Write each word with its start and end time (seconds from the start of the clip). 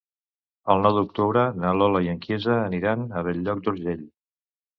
El 0.75 0.79
nou 0.87 0.95
d'octubre 0.95 1.43
na 1.65 1.73
Lola 1.81 2.01
i 2.07 2.09
en 2.15 2.23
Quirze 2.25 2.57
aniran 2.63 3.05
a 3.21 3.25
Bell-lloc 3.29 3.63
d'Urgell. 3.69 4.03